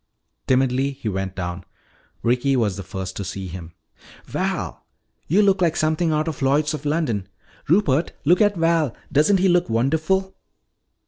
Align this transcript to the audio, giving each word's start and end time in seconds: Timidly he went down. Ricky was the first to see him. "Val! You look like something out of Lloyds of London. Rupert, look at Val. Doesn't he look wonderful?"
Timidly 0.47 0.93
he 0.93 1.07
went 1.09 1.35
down. 1.35 1.63
Ricky 2.23 2.55
was 2.55 2.75
the 2.75 2.81
first 2.81 3.15
to 3.17 3.23
see 3.23 3.45
him. 3.45 3.73
"Val! 4.25 4.83
You 5.27 5.43
look 5.43 5.61
like 5.61 5.75
something 5.75 6.11
out 6.11 6.27
of 6.27 6.41
Lloyds 6.41 6.73
of 6.73 6.85
London. 6.85 7.29
Rupert, 7.69 8.13
look 8.25 8.41
at 8.41 8.55
Val. 8.57 8.95
Doesn't 9.11 9.37
he 9.37 9.47
look 9.47 9.69
wonderful?" 9.69 10.35